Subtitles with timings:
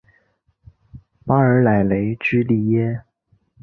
[1.27, 3.03] 巴尔莱雷居利耶。